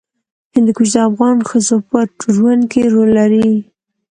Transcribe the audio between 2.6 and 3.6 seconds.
کې رول لري.